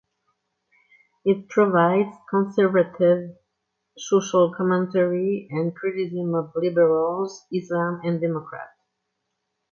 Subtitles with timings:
[1.25, 3.35] It provides conservative
[3.95, 8.79] social commentary and criticism of liberals, Islam and Democrats.